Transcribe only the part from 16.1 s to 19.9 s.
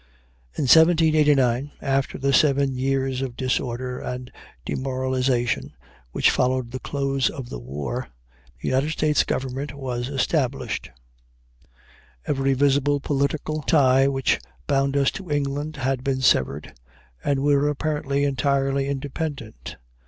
severed, and we were apparently entirely independent.